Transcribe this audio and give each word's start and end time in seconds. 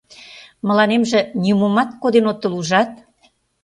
Мыланемже 0.67 1.19
нимомат 1.43 1.89
коден 2.01 2.25
отыл, 2.31 2.53
ужат?.. 2.59 2.91